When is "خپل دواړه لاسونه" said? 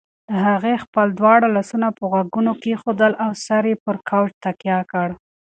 0.83-1.87